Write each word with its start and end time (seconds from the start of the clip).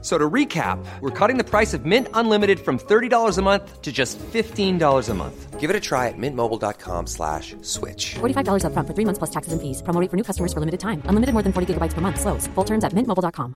So 0.00 0.16
to 0.16 0.30
recap, 0.30 0.78
we're 1.00 1.10
cutting 1.10 1.38
the 1.38 1.44
price 1.44 1.74
of 1.74 1.84
Mint 1.84 2.06
Unlimited 2.14 2.60
from 2.60 2.78
$30 2.78 3.36
a 3.36 3.42
month 3.42 3.82
to 3.82 3.90
just 3.90 4.16
$15 4.18 5.08
a 5.08 5.14
month. 5.14 5.58
Give 5.58 5.70
it 5.70 5.74
a 5.74 5.80
try 5.80 6.06
at 6.06 6.14
mintmobile.com 6.16 7.08
slash 7.08 7.56
switch. 7.62 8.14
$45 8.20 8.62
upfront 8.62 8.86
for 8.86 8.94
three 8.94 9.04
months 9.04 9.18
plus 9.18 9.30
taxes 9.30 9.52
and 9.52 9.60
fees. 9.60 9.82
Promo 9.82 10.00
rate 10.00 10.10
for 10.10 10.16
new 10.16 10.22
customers 10.22 10.52
for 10.52 10.60
limited 10.60 10.78
time. 10.78 11.02
Unlimited 11.10 11.32
more 11.34 11.42
than 11.42 11.52
40 11.52 11.74
gigabytes 11.74 11.94
per 11.94 12.00
month. 12.00 12.20
Slows. 12.20 12.46
Full 12.54 12.64
terms 12.64 12.84
at 12.84 12.92
mintmobile.com. 12.94 13.54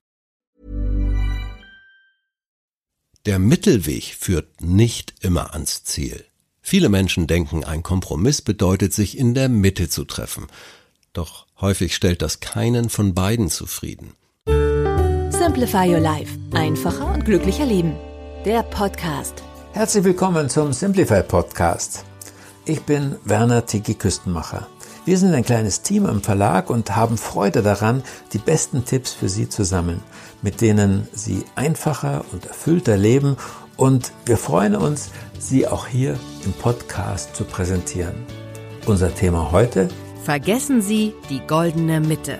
Der 3.25 3.39
Mittelweg 3.39 4.15
führt 4.19 4.59
nicht 4.59 5.13
immer 5.21 5.53
ans 5.53 5.85
Ziel. 5.85 6.25
Viele 6.61 6.89
Menschen 6.89 7.25
denken, 7.25 7.63
ein 7.63 7.81
Kompromiss 7.81 8.41
bedeutet, 8.41 8.93
sich 8.93 9.17
in 9.17 9.33
der 9.33 9.47
Mitte 9.47 9.87
zu 9.87 10.03
treffen. 10.03 10.47
Doch 11.13 11.45
häufig 11.61 11.95
stellt 11.95 12.21
das 12.21 12.41
keinen 12.41 12.89
von 12.89 13.13
beiden 13.13 13.49
zufrieden. 13.49 14.15
Simplify 15.43 15.93
Your 15.93 15.99
Life. 15.99 16.37
Einfacher 16.53 17.13
und 17.13 17.25
glücklicher 17.25 17.65
Leben. 17.65 17.97
Der 18.45 18.63
Podcast. 18.63 19.43
Herzlich 19.73 20.05
willkommen 20.05 20.49
zum 20.49 20.71
Simplify 20.71 21.21
Podcast. 21.21 22.05
Ich 22.63 22.83
bin 22.83 23.17
Werner 23.25 23.65
Tiki 23.65 23.93
Küstenmacher. 23.93 24.67
Wir 25.03 25.17
sind 25.17 25.33
ein 25.33 25.43
kleines 25.43 25.81
Team 25.81 26.05
im 26.05 26.21
Verlag 26.21 26.69
und 26.69 26.95
haben 26.95 27.17
Freude 27.17 27.61
daran, 27.61 28.03
die 28.31 28.37
besten 28.37 28.85
Tipps 28.85 29.11
für 29.11 29.27
Sie 29.27 29.49
zu 29.49 29.65
sammeln, 29.65 30.01
mit 30.41 30.61
denen 30.61 31.09
Sie 31.11 31.43
einfacher 31.55 32.23
und 32.31 32.45
erfüllter 32.45 32.95
leben 32.95 33.35
und 33.75 34.13
wir 34.25 34.37
freuen 34.37 34.77
uns, 34.77 35.11
Sie 35.39 35.67
auch 35.67 35.87
hier 35.87 36.17
im 36.45 36.53
Podcast 36.53 37.35
zu 37.35 37.43
präsentieren. 37.43 38.15
Unser 38.85 39.13
Thema 39.13 39.51
heute? 39.51 39.89
Vergessen 40.23 40.81
Sie 40.81 41.13
die 41.29 41.41
goldene 41.45 41.99
Mitte. 41.99 42.39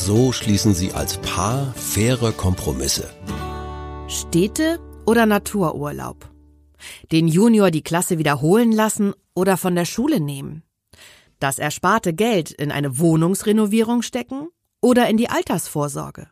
So 0.00 0.30
schließen 0.30 0.74
Sie 0.74 0.92
als 0.92 1.18
Paar 1.18 1.74
faire 1.74 2.30
Kompromisse. 2.30 3.10
Städte 4.06 4.78
oder 5.06 5.26
Natururlaub? 5.26 6.30
Den 7.10 7.26
Junior 7.26 7.72
die 7.72 7.82
Klasse 7.82 8.16
wiederholen 8.16 8.70
lassen 8.70 9.12
oder 9.34 9.56
von 9.56 9.74
der 9.74 9.86
Schule 9.86 10.20
nehmen? 10.20 10.62
Das 11.40 11.58
ersparte 11.58 12.14
Geld 12.14 12.52
in 12.52 12.70
eine 12.70 13.00
Wohnungsrenovierung 13.00 14.02
stecken 14.02 14.46
oder 14.80 15.08
in 15.08 15.16
die 15.16 15.30
Altersvorsorge? 15.30 16.28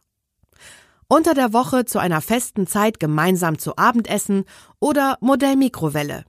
Unter 1.08 1.34
der 1.34 1.52
Woche 1.52 1.84
zu 1.86 1.98
einer 1.98 2.20
festen 2.20 2.68
Zeit 2.68 3.00
gemeinsam 3.00 3.58
zu 3.58 3.76
Abendessen 3.76 4.44
oder 4.78 5.18
Modellmikrowelle? 5.20 6.24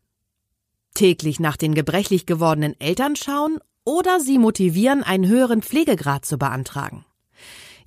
Täglich 0.96 1.40
nach 1.40 1.56
den 1.56 1.76
gebrechlich 1.76 2.26
gewordenen 2.26 2.74
Eltern 2.80 3.16
schauen 3.16 3.60
oder 3.86 4.20
sie 4.20 4.40
motivieren, 4.40 5.04
einen 5.04 5.28
höheren 5.28 5.62
Pflegegrad 5.62 6.26
zu 6.26 6.40
beantragen? 6.40 7.06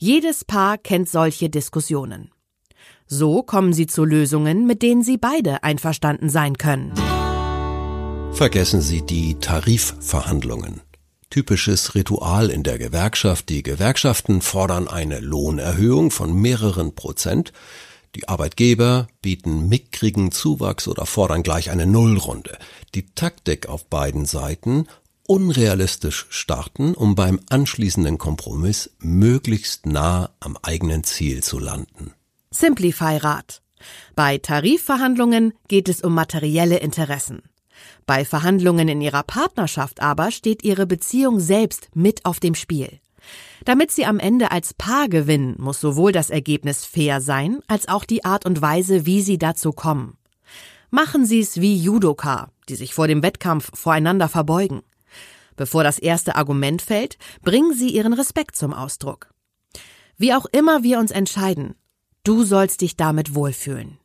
Jedes 0.02 0.46
Paar 0.46 0.78
kennt 0.78 1.10
solche 1.10 1.50
Diskussionen. 1.50 2.30
So 3.06 3.42
kommen 3.42 3.74
sie 3.74 3.86
zu 3.86 4.06
Lösungen, 4.06 4.66
mit 4.66 4.80
denen 4.80 5.02
sie 5.02 5.18
beide 5.18 5.62
einverstanden 5.62 6.30
sein 6.30 6.56
können. 6.56 6.94
Vergessen 8.32 8.80
Sie 8.80 9.02
die 9.02 9.34
Tarifverhandlungen. 9.34 10.80
Typisches 11.28 11.94
Ritual 11.94 12.48
in 12.48 12.62
der 12.62 12.78
Gewerkschaft. 12.78 13.50
Die 13.50 13.62
Gewerkschaften 13.62 14.40
fordern 14.40 14.88
eine 14.88 15.20
Lohnerhöhung 15.20 16.10
von 16.10 16.32
mehreren 16.32 16.94
Prozent. 16.94 17.52
Die 18.14 18.26
Arbeitgeber 18.26 19.06
bieten 19.20 19.68
mickrigen 19.68 20.32
Zuwachs 20.32 20.88
oder 20.88 21.04
fordern 21.04 21.42
gleich 21.42 21.70
eine 21.70 21.84
Nullrunde. 21.84 22.56
Die 22.94 23.14
Taktik 23.14 23.68
auf 23.68 23.84
beiden 23.84 24.24
Seiten 24.24 24.86
unrealistisch 25.30 26.26
starten, 26.28 26.92
um 26.92 27.14
beim 27.14 27.38
anschließenden 27.50 28.18
Kompromiss 28.18 28.90
möglichst 28.98 29.86
nah 29.86 30.30
am 30.40 30.58
eigenen 30.60 31.04
Ziel 31.04 31.40
zu 31.44 31.60
landen. 31.60 32.14
Simplify 32.50 33.16
Rat. 33.16 33.62
Bei 34.16 34.38
Tarifverhandlungen 34.38 35.54
geht 35.68 35.88
es 35.88 36.00
um 36.00 36.14
materielle 36.14 36.78
Interessen. 36.78 37.42
Bei 38.06 38.24
Verhandlungen 38.24 38.88
in 38.88 39.00
ihrer 39.00 39.22
Partnerschaft 39.22 40.02
aber 40.02 40.32
steht 40.32 40.64
ihre 40.64 40.84
Beziehung 40.84 41.38
selbst 41.38 41.90
mit 41.94 42.24
auf 42.24 42.40
dem 42.40 42.56
Spiel. 42.56 42.98
Damit 43.64 43.92
sie 43.92 44.06
am 44.06 44.18
Ende 44.18 44.50
als 44.50 44.74
Paar 44.74 45.08
gewinnen, 45.08 45.54
muss 45.58 45.80
sowohl 45.80 46.10
das 46.10 46.30
Ergebnis 46.30 46.84
fair 46.84 47.20
sein, 47.20 47.60
als 47.68 47.86
auch 47.86 48.04
die 48.04 48.24
Art 48.24 48.46
und 48.46 48.62
Weise, 48.62 49.06
wie 49.06 49.22
sie 49.22 49.38
dazu 49.38 49.70
kommen. 49.70 50.16
Machen 50.90 51.24
Sie 51.24 51.38
es 51.38 51.60
wie 51.60 51.76
Judoka, 51.76 52.50
die 52.68 52.74
sich 52.74 52.94
vor 52.94 53.06
dem 53.06 53.22
Wettkampf 53.22 53.70
voreinander 53.74 54.28
verbeugen. 54.28 54.82
Bevor 55.56 55.84
das 55.84 55.98
erste 55.98 56.36
Argument 56.36 56.82
fällt, 56.82 57.18
bringen 57.42 57.74
Sie 57.74 57.90
Ihren 57.90 58.12
Respekt 58.12 58.56
zum 58.56 58.72
Ausdruck. 58.72 59.32
Wie 60.16 60.34
auch 60.34 60.46
immer 60.52 60.82
wir 60.82 60.98
uns 60.98 61.10
entscheiden, 61.10 61.74
du 62.24 62.44
sollst 62.44 62.82
dich 62.82 62.96
damit 62.96 63.34
wohlfühlen. 63.34 63.98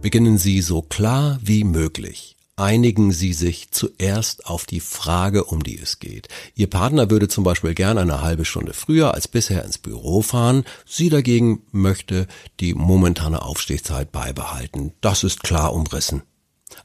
Beginnen 0.00 0.38
Sie 0.38 0.62
so 0.62 0.82
klar 0.82 1.38
wie 1.42 1.64
möglich. 1.64 2.36
Einigen 2.58 3.12
Sie 3.12 3.34
sich 3.34 3.70
zuerst 3.70 4.46
auf 4.46 4.66
die 4.66 4.80
Frage, 4.80 5.44
um 5.44 5.62
die 5.62 5.78
es 5.78 6.00
geht. 6.00 6.26
Ihr 6.56 6.68
Partner 6.68 7.08
würde 7.08 7.28
zum 7.28 7.44
Beispiel 7.44 7.72
gern 7.72 7.98
eine 7.98 8.20
halbe 8.20 8.44
Stunde 8.44 8.72
früher 8.72 9.14
als 9.14 9.28
bisher 9.28 9.64
ins 9.64 9.78
Büro 9.78 10.22
fahren. 10.22 10.64
Sie 10.84 11.08
dagegen 11.08 11.62
möchte 11.70 12.26
die 12.58 12.74
momentane 12.74 13.42
Aufstehzeit 13.42 14.10
beibehalten. 14.10 14.92
Das 15.00 15.22
ist 15.22 15.44
klar 15.44 15.72
umrissen. 15.72 16.22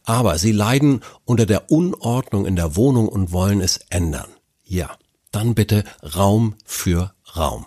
Aber 0.03 0.38
sie 0.38 0.51
leiden 0.51 1.01
unter 1.25 1.45
der 1.45 1.71
Unordnung 1.71 2.45
in 2.45 2.55
der 2.55 2.75
Wohnung 2.75 3.07
und 3.07 3.31
wollen 3.31 3.61
es 3.61 3.77
ändern. 3.89 4.29
Ja, 4.63 4.97
dann 5.31 5.55
bitte 5.55 5.83
Raum 6.16 6.55
für 6.66 7.13
Raum. 7.35 7.66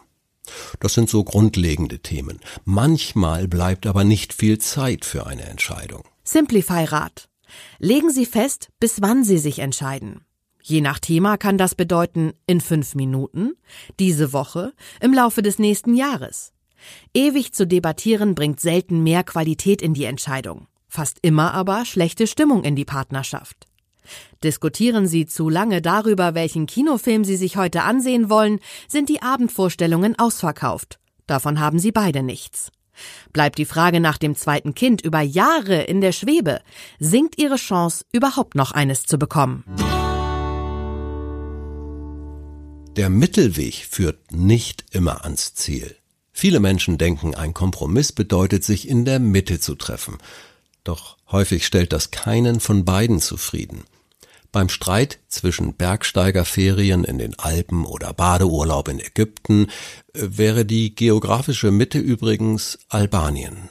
Das 0.81 0.95
sind 0.95 1.11
so 1.11 1.25
grundlegende 1.25 1.99
Themen. 1.99 2.41
Manchmal 2.65 3.49
bleibt 3.49 3.87
aber 3.87 4.05
nicht 4.05 4.33
viel 4.33 4.59
Zeit 4.59 5.05
für 5.05 5.27
eine 5.27 5.45
Entscheidung. 5.45 6.05
Simplify 6.25 6.85
Rat. 6.85 7.29
Legen 7.79 8.11
Sie 8.11 8.27
fest, 8.27 8.69
bis 8.81 9.03
wann 9.03 9.25
Sie 9.25 9.39
sich 9.39 9.59
entscheiden. 9.59 10.25
Je 10.63 10.81
nach 10.81 10.99
Thema 10.99 11.37
kann 11.37 11.59
das 11.59 11.75
bedeuten 11.75 12.33
in 12.47 12.61
fünf 12.61 12.95
Minuten, 12.95 13.53
diese 14.01 14.33
Woche, 14.33 14.73
im 15.01 15.13
Laufe 15.13 15.43
des 15.43 15.59
nächsten 15.59 15.95
Jahres. 15.95 16.53
Ewig 17.15 17.53
zu 17.53 17.67
debattieren 17.67 18.35
bringt 18.35 18.61
selten 18.61 19.03
mehr 19.03 19.23
Qualität 19.23 19.81
in 19.81 19.95
die 19.95 20.05
Entscheidung 20.05 20.67
fast 20.89 21.19
immer 21.23 21.55
aber 21.55 21.85
schlechte 21.85 22.27
Stimmung 22.27 22.65
in 22.65 22.77
die 22.77 22.85
Partnerschaft. 22.85 23.67
Diskutieren 24.45 25.07
Sie 25.07 25.27
zu 25.27 25.49
lange 25.49 25.83
darüber, 25.83 26.35
welchen 26.35 26.67
Kinofilm 26.67 27.25
Sie 27.25 27.37
sich 27.37 27.57
heute 27.57 27.83
ansehen 27.83 28.31
wollen, 28.31 28.61
sind 28.89 29.09
die 29.09 29.23
Abendvorstellungen 29.23 30.19
ausverkauft. 30.19 30.99
Davon 31.27 31.59
haben 31.59 31.79
Sie 31.79 31.93
beide 31.93 32.23
nichts. 32.23 32.71
Bleibt 33.33 33.59
die 33.59 33.65
Frage 33.65 34.01
nach 34.01 34.19
dem 34.19 34.35
zweiten 34.35 34.75
Kind 34.75 35.03
über 35.03 35.21
Jahre 35.21 35.83
in 35.83 36.01
der 36.01 36.13
Schwebe, 36.13 36.61
sinkt 36.99 37.39
Ihre 37.39 37.57
Chance, 37.57 38.05
überhaupt 38.13 38.55
noch 38.55 38.73
eines 38.73 39.05
zu 39.05 39.19
bekommen. 39.19 39.65
Der 42.97 43.11
Mittelweg 43.11 43.87
führt 43.91 44.33
nicht 44.33 44.87
immer 44.93 45.25
ans 45.25 45.55
Ziel. 45.55 45.97
Viele 46.33 46.61
Menschen 46.61 46.97
denken, 46.97 47.35
ein 47.35 47.53
Kompromiss 47.53 48.13
bedeutet, 48.13 48.65
sich 48.65 48.89
in 48.89 49.05
der 49.05 49.19
Mitte 49.19 49.61
zu 49.61 49.75
treffen. 49.75 50.19
Doch 50.87 51.17
häufig 51.33 51.67
stellt 51.67 51.93
das 51.93 52.13
keinen 52.13 52.61
von 52.61 52.85
beiden 52.85 53.21
zufrieden. 53.21 53.83
Beim 54.53 54.69
Streit 54.69 55.19
zwischen 55.27 55.75
Bergsteigerferien 55.75 57.03
in 57.03 57.19
den 57.19 57.37
Alpen 57.41 57.85
oder 57.85 58.13
Badeurlaub 58.13 58.87
in 58.87 59.01
Ägypten 59.01 59.67
äh, 60.15 60.29
wäre 60.31 60.65
die 60.65 60.95
geografische 60.95 61.73
Mitte 61.73 61.99
übrigens 61.99 62.79
Albanien. 62.89 63.69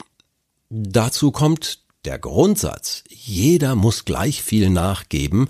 Dazu 0.69 1.31
kommt 1.31 1.85
der 2.03 2.19
Grundsatz, 2.19 3.05
jeder 3.07 3.75
muss 3.75 4.03
gleich 4.03 4.43
viel 4.43 4.69
nachgeben, 4.69 5.47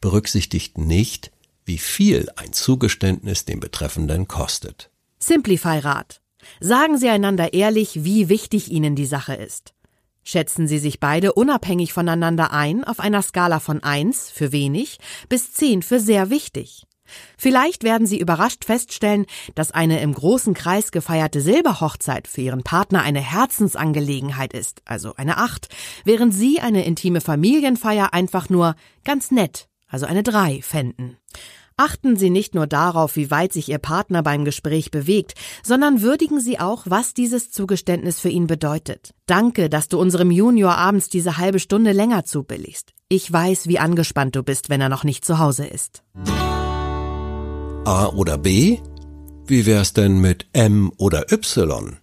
berücksichtigt 0.00 0.76
nicht, 0.76 1.30
wie 1.64 1.78
viel 1.78 2.28
ein 2.34 2.52
Zugeständnis 2.52 3.44
dem 3.44 3.60
Betreffenden 3.60 4.26
kostet. 4.26 4.90
Simplify 5.20 5.78
Rat. 5.78 6.20
Sagen 6.58 6.98
Sie 6.98 7.08
einander 7.08 7.54
ehrlich, 7.54 8.04
wie 8.04 8.28
wichtig 8.28 8.70
Ihnen 8.70 8.96
die 8.96 9.06
Sache 9.06 9.34
ist. 9.34 9.75
Schätzen 10.28 10.66
Sie 10.66 10.80
sich 10.80 10.98
beide 10.98 11.34
unabhängig 11.34 11.92
voneinander 11.92 12.52
ein 12.52 12.82
auf 12.82 12.98
einer 12.98 13.22
Skala 13.22 13.60
von 13.60 13.84
1 13.84 14.28
für 14.32 14.50
wenig 14.50 14.98
bis 15.28 15.52
10 15.52 15.82
für 15.82 16.00
sehr 16.00 16.30
wichtig. 16.30 16.82
Vielleicht 17.38 17.84
werden 17.84 18.08
Sie 18.08 18.18
überrascht 18.18 18.64
feststellen, 18.64 19.26
dass 19.54 19.70
eine 19.70 20.00
im 20.00 20.12
großen 20.12 20.52
Kreis 20.52 20.90
gefeierte 20.90 21.40
Silberhochzeit 21.40 22.26
für 22.26 22.40
Ihren 22.40 22.64
Partner 22.64 23.02
eine 23.02 23.20
Herzensangelegenheit 23.20 24.52
ist, 24.52 24.82
also 24.84 25.14
eine 25.14 25.36
8, 25.36 25.68
während 26.04 26.34
Sie 26.34 26.58
eine 26.58 26.84
intime 26.84 27.20
Familienfeier 27.20 28.12
einfach 28.12 28.48
nur 28.48 28.74
ganz 29.04 29.30
nett, 29.30 29.68
also 29.86 30.06
eine 30.06 30.24
3 30.24 30.60
fänden. 30.60 31.18
Achten 31.78 32.16
Sie 32.16 32.30
nicht 32.30 32.54
nur 32.54 32.66
darauf, 32.66 33.16
wie 33.16 33.30
weit 33.30 33.52
sich 33.52 33.68
Ihr 33.68 33.76
Partner 33.76 34.22
beim 34.22 34.46
Gespräch 34.46 34.90
bewegt, 34.90 35.34
sondern 35.62 36.00
würdigen 36.00 36.40
Sie 36.40 36.58
auch, 36.58 36.84
was 36.86 37.12
dieses 37.12 37.50
Zugeständnis 37.50 38.18
für 38.18 38.30
ihn 38.30 38.46
bedeutet. 38.46 39.12
Danke, 39.26 39.68
dass 39.68 39.88
du 39.88 40.00
unserem 40.00 40.30
Junior 40.30 40.74
abends 40.74 41.10
diese 41.10 41.36
halbe 41.36 41.58
Stunde 41.58 41.92
länger 41.92 42.24
zubilligst. 42.24 42.94
Ich 43.10 43.30
weiß, 43.30 43.66
wie 43.68 43.78
angespannt 43.78 44.34
du 44.36 44.42
bist, 44.42 44.70
wenn 44.70 44.80
er 44.80 44.88
noch 44.88 45.04
nicht 45.04 45.26
zu 45.26 45.38
Hause 45.38 45.66
ist. 45.66 46.02
A 47.84 48.06
oder 48.06 48.38
B? 48.38 48.78
Wie 49.46 49.66
wär's 49.66 49.92
denn 49.92 50.18
mit 50.18 50.46
M 50.54 50.90
oder 50.96 51.30
Y? 51.30 51.98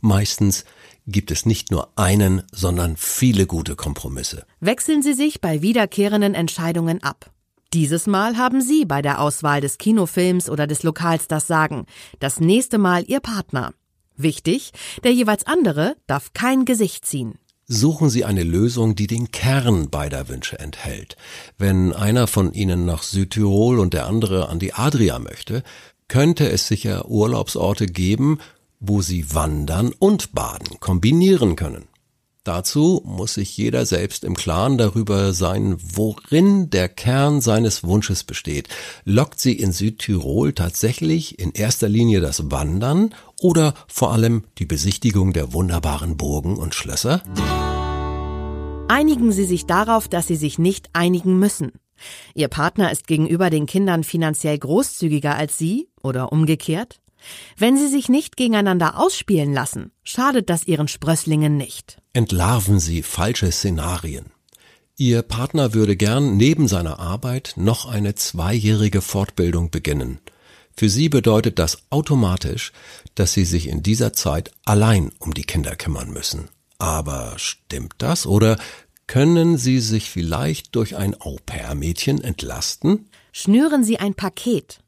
Meistens 0.00 0.64
gibt 1.06 1.30
es 1.30 1.44
nicht 1.44 1.70
nur 1.70 1.90
einen, 1.98 2.42
sondern 2.52 2.96
viele 2.96 3.46
gute 3.46 3.76
Kompromisse. 3.76 4.46
Wechseln 4.60 5.02
Sie 5.02 5.12
sich 5.12 5.42
bei 5.42 5.60
wiederkehrenden 5.60 6.34
Entscheidungen 6.34 7.02
ab. 7.02 7.31
Dieses 7.74 8.06
Mal 8.06 8.36
haben 8.36 8.60
Sie 8.60 8.84
bei 8.84 9.00
der 9.00 9.18
Auswahl 9.18 9.62
des 9.62 9.78
Kinofilms 9.78 10.50
oder 10.50 10.66
des 10.66 10.82
Lokals 10.82 11.26
das 11.26 11.46
Sagen, 11.46 11.86
das 12.20 12.38
nächste 12.38 12.76
Mal 12.76 13.04
Ihr 13.06 13.20
Partner. 13.20 13.72
Wichtig, 14.14 14.72
der 15.04 15.12
jeweils 15.12 15.46
andere 15.46 15.96
darf 16.06 16.34
kein 16.34 16.66
Gesicht 16.66 17.06
ziehen. 17.06 17.38
Suchen 17.66 18.10
Sie 18.10 18.26
eine 18.26 18.42
Lösung, 18.42 18.94
die 18.94 19.06
den 19.06 19.30
Kern 19.30 19.88
beider 19.88 20.28
Wünsche 20.28 20.58
enthält. 20.58 21.16
Wenn 21.56 21.94
einer 21.94 22.26
von 22.26 22.52
Ihnen 22.52 22.84
nach 22.84 23.02
Südtirol 23.02 23.78
und 23.78 23.94
der 23.94 24.06
andere 24.06 24.50
an 24.50 24.58
die 24.58 24.74
Adria 24.74 25.18
möchte, 25.18 25.62
könnte 26.08 26.50
es 26.50 26.66
sicher 26.66 27.08
Urlaubsorte 27.08 27.86
geben, 27.86 28.38
wo 28.80 29.00
Sie 29.00 29.34
wandern 29.34 29.94
und 29.98 30.34
baden 30.34 30.78
kombinieren 30.78 31.56
können. 31.56 31.88
Dazu 32.44 33.02
muss 33.04 33.34
sich 33.34 33.56
jeder 33.56 33.86
selbst 33.86 34.24
im 34.24 34.34
Klaren 34.34 34.76
darüber 34.76 35.32
sein, 35.32 35.76
worin 35.78 36.70
der 36.70 36.88
Kern 36.88 37.40
seines 37.40 37.84
Wunsches 37.84 38.24
besteht. 38.24 38.68
Lockt 39.04 39.38
sie 39.38 39.52
in 39.52 39.70
Südtirol 39.70 40.52
tatsächlich 40.52 41.38
in 41.38 41.52
erster 41.52 41.88
Linie 41.88 42.20
das 42.20 42.50
Wandern 42.50 43.14
oder 43.40 43.74
vor 43.86 44.12
allem 44.12 44.42
die 44.58 44.66
Besichtigung 44.66 45.32
der 45.32 45.52
wunderbaren 45.52 46.16
Burgen 46.16 46.56
und 46.56 46.74
Schlösser? 46.74 47.22
Einigen 48.88 49.30
Sie 49.30 49.44
sich 49.44 49.66
darauf, 49.66 50.08
dass 50.08 50.26
Sie 50.26 50.36
sich 50.36 50.58
nicht 50.58 50.90
einigen 50.94 51.38
müssen. 51.38 51.72
Ihr 52.34 52.48
Partner 52.48 52.90
ist 52.90 53.06
gegenüber 53.06 53.50
den 53.50 53.66
Kindern 53.66 54.02
finanziell 54.02 54.58
großzügiger 54.58 55.36
als 55.36 55.58
Sie 55.58 55.88
oder 56.02 56.32
umgekehrt? 56.32 57.01
Wenn 57.56 57.76
sie 57.76 57.88
sich 57.88 58.08
nicht 58.08 58.36
gegeneinander 58.36 58.98
ausspielen 58.98 59.52
lassen, 59.52 59.92
schadet 60.02 60.50
das 60.50 60.66
ihren 60.66 60.88
Sprösslingen 60.88 61.56
nicht. 61.56 61.98
Entlarven 62.12 62.78
Sie 62.78 63.02
falsche 63.02 63.50
Szenarien. 63.50 64.26
Ihr 64.96 65.22
Partner 65.22 65.74
würde 65.74 65.96
gern 65.96 66.36
neben 66.36 66.68
seiner 66.68 66.98
Arbeit 66.98 67.54
noch 67.56 67.86
eine 67.86 68.14
zweijährige 68.14 69.00
Fortbildung 69.00 69.70
beginnen. 69.70 70.18
Für 70.76 70.88
Sie 70.88 71.08
bedeutet 71.08 71.58
das 71.58 71.78
automatisch, 71.90 72.72
dass 73.14 73.32
Sie 73.32 73.44
sich 73.44 73.68
in 73.68 73.82
dieser 73.82 74.12
Zeit 74.12 74.52
allein 74.64 75.10
um 75.18 75.34
die 75.34 75.44
Kinder 75.44 75.76
kümmern 75.76 76.10
müssen. 76.10 76.48
Aber 76.78 77.34
stimmt 77.36 77.94
das 77.98 78.26
oder 78.26 78.58
können 79.06 79.58
Sie 79.58 79.80
sich 79.80 80.10
vielleicht 80.10 80.74
durch 80.74 80.96
ein 80.96 81.20
Au-pair-Mädchen 81.20 82.22
entlasten? 82.22 83.08
Schnüren 83.32 83.84
Sie 83.84 83.98
ein 83.98 84.14
Paket 84.14 84.82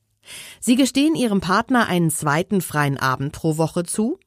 Sie 0.61 0.77
gestehen 0.77 1.15
ihrem 1.15 1.41
Partner 1.41 1.87
einen 1.87 2.11
zweiten 2.11 2.61
freien 2.61 2.99
Abend 2.99 3.33
pro 3.33 3.57
Woche 3.57 3.85
zu. 3.85 4.19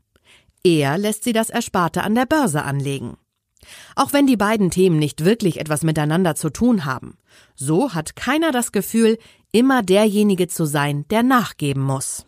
Er 0.63 0.97
lässt 0.97 1.23
sie 1.23 1.33
das 1.33 1.49
Ersparte 1.49 2.03
an 2.03 2.15
der 2.15 2.25
Börse 2.25 2.63
anlegen. 2.63 3.17
Auch 3.95 4.13
wenn 4.13 4.27
die 4.27 4.37
beiden 4.37 4.71
Themen 4.71 4.99
nicht 4.99 5.25
wirklich 5.25 5.59
etwas 5.59 5.83
miteinander 5.83 6.35
zu 6.35 6.49
tun 6.49 6.85
haben, 6.85 7.17
so 7.55 7.93
hat 7.93 8.15
keiner 8.15 8.51
das 8.51 8.71
Gefühl, 8.71 9.17
immer 9.51 9.81
derjenige 9.83 10.47
zu 10.47 10.65
sein, 10.65 11.05
der 11.09 11.23
nachgeben 11.23 11.83
muss. 11.83 12.25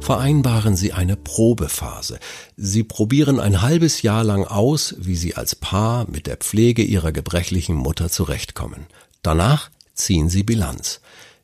Vereinbaren 0.00 0.76
Sie 0.76 0.92
eine 0.92 1.16
Probephase. 1.16 2.18
Sie 2.56 2.82
probieren 2.82 3.38
ein 3.38 3.62
halbes 3.62 4.02
Jahr 4.02 4.24
lang 4.24 4.44
aus, 4.44 4.94
wie 4.98 5.14
Sie 5.14 5.34
als 5.36 5.54
Paar 5.54 6.10
mit 6.10 6.26
der 6.26 6.36
Pflege 6.36 6.82
Ihrer 6.82 7.12
gebrechlichen 7.12 7.76
Mutter 7.76 8.08
zurechtkommen. 8.08 8.86
Danach 9.22 9.70
ziehen 9.94 10.28
Sie 10.28 10.42
Bilanz. 10.42 11.00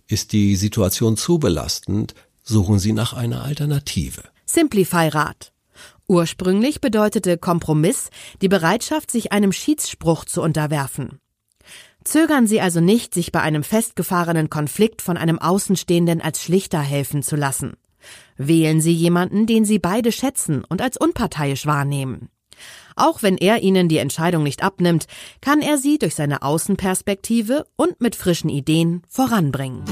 Ist 0.08 0.32
die 0.32 0.54
Situation 0.54 1.16
zu 1.16 1.38
belastend, 1.38 2.14
suchen 2.44 2.78
Sie 2.78 2.92
nach 2.92 3.12
einer 3.12 3.42
Alternative. 3.42 4.22
Simplify 4.44 5.08
Rat. 5.08 5.52
Ursprünglich 6.06 6.80
bedeutete 6.80 7.38
Kompromiss 7.38 8.10
die 8.40 8.48
Bereitschaft, 8.48 9.10
sich 9.10 9.32
einem 9.32 9.52
Schiedsspruch 9.52 10.24
zu 10.24 10.42
unterwerfen. 10.42 11.18
Zögern 12.04 12.46
Sie 12.46 12.60
also 12.60 12.80
nicht, 12.80 13.14
sich 13.14 13.32
bei 13.32 13.40
einem 13.40 13.64
festgefahrenen 13.64 14.48
Konflikt 14.48 15.02
von 15.02 15.16
einem 15.16 15.40
Außenstehenden 15.40 16.20
als 16.20 16.40
Schlichter 16.40 16.80
helfen 16.80 17.24
zu 17.24 17.34
lassen. 17.34 17.72
Wählen 18.36 18.80
Sie 18.80 18.92
jemanden, 18.92 19.46
den 19.46 19.64
Sie 19.64 19.80
beide 19.80 20.12
schätzen 20.12 20.62
und 20.62 20.80
als 20.80 20.96
unparteiisch 20.96 21.66
wahrnehmen. 21.66 22.28
Auch 22.96 23.22
wenn 23.22 23.36
er 23.36 23.62
Ihnen 23.62 23.88
die 23.88 23.98
Entscheidung 23.98 24.42
nicht 24.42 24.62
abnimmt, 24.62 25.06
kann 25.40 25.60
er 25.60 25.78
sie 25.78 25.98
durch 25.98 26.14
seine 26.14 26.42
Außenperspektive 26.42 27.66
und 27.76 28.00
mit 28.00 28.16
frischen 28.16 28.48
Ideen 28.48 29.02
voranbringen. 29.08 29.84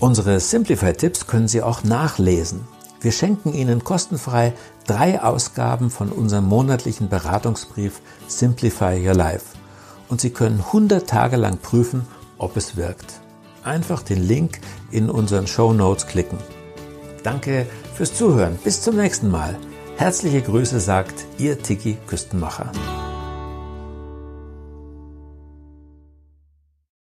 Unsere 0.00 0.40
Simplify-Tipps 0.40 1.26
können 1.26 1.48
Sie 1.48 1.62
auch 1.62 1.84
nachlesen. 1.84 2.62
Wir 3.00 3.12
schenken 3.12 3.52
Ihnen 3.52 3.84
kostenfrei 3.84 4.52
drei 4.86 5.22
Ausgaben 5.22 5.90
von 5.90 6.10
unserem 6.10 6.46
monatlichen 6.46 7.08
Beratungsbrief 7.08 8.00
Simplify 8.26 9.06
Your 9.06 9.14
Life. 9.14 9.56
Und 10.08 10.20
Sie 10.20 10.30
können 10.30 10.60
100 10.60 11.08
Tage 11.08 11.36
lang 11.36 11.58
prüfen, 11.58 12.06
ob 12.38 12.56
es 12.56 12.76
wirkt. 12.76 13.20
Einfach 13.64 14.02
den 14.02 14.22
Link 14.22 14.60
in 14.90 15.08
unseren 15.08 15.46
Show 15.46 15.72
Notes 15.72 16.06
klicken. 16.06 16.38
Danke 17.22 17.66
fürs 17.94 18.14
Zuhören. 18.14 18.58
Bis 18.64 18.82
zum 18.82 18.96
nächsten 18.96 19.30
Mal. 19.30 19.56
Herzliche 19.96 20.42
Grüße 20.42 20.80
sagt 20.80 21.26
Ihr 21.38 21.58
Tiki 21.58 21.96
Küstenmacher. 22.06 22.72